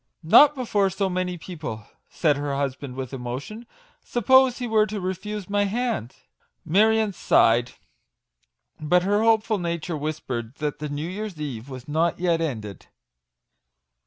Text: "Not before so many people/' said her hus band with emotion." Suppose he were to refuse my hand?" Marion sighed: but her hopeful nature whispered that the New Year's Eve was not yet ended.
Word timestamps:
"Not 0.37 0.55
before 0.55 0.89
so 0.89 1.11
many 1.11 1.37
people/' 1.37 1.85
said 2.09 2.35
her 2.35 2.55
hus 2.55 2.75
band 2.75 2.95
with 2.95 3.13
emotion." 3.13 3.67
Suppose 4.13 4.57
he 4.57 4.67
were 4.67 4.87
to 4.87 4.99
refuse 4.99 5.47
my 5.47 5.65
hand?" 5.65 6.15
Marion 6.65 7.13
sighed: 7.13 7.73
but 8.79 9.03
her 9.03 9.21
hopeful 9.21 9.59
nature 9.59 9.95
whispered 9.95 10.55
that 10.55 10.79
the 10.79 10.89
New 10.89 11.07
Year's 11.07 11.39
Eve 11.39 11.69
was 11.69 11.87
not 11.87 12.17
yet 12.19 12.41
ended. 12.41 12.87